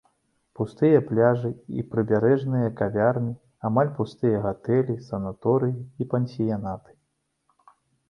Пустыя 0.59 1.01
пляжы 1.09 1.51
і 1.81 1.85
прыбярэжныя 1.91 2.71
кавярні, 2.81 3.35
амаль 3.71 3.93
пустыя 4.01 4.43
гатэлі, 4.49 4.99
санаторыі 5.13 5.81
і 6.01 6.13
пансіянаты. 6.17 6.91